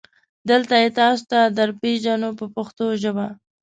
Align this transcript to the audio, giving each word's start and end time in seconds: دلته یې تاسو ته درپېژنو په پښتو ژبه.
دلته 0.49 0.73
یې 0.83 0.89
تاسو 0.99 1.23
ته 1.31 1.39
درپېژنو 1.57 2.29
په 2.39 2.45
پښتو 2.55 2.85
ژبه. 3.01 3.27